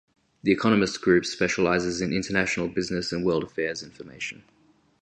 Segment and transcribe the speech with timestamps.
[0.41, 4.43] The Economist Group specialises in international business and world affairs information.